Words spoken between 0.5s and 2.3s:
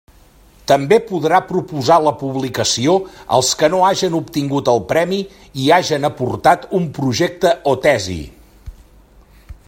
També podrà proposar la